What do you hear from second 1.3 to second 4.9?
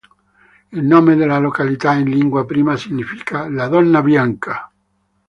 località in lingua pima significa "la donna bianca".